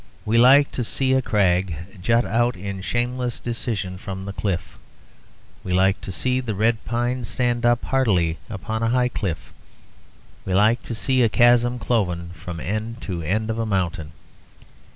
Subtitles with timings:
[0.25, 4.79] We like to see a crag jut out in shameless decision from the cliff,
[5.63, 9.53] we like to see the red pines stand up hardily upon a high cliff,
[10.43, 14.13] we like to see a chasm cloven from end to end of a mountain.